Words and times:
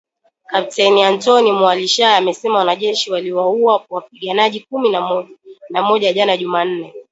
Kepteni 0.51 1.03
Antony 1.03 1.51
Mualushayi 1.51 2.13
amesema 2.17 2.57
wanajeshi 2.57 3.11
waliwaua 3.11 3.85
wapiganaji 3.89 4.59
kumi 4.59 4.89
na 5.71 5.81
moja 5.83 6.13
jana 6.13 6.37
Jumanne 6.37 6.93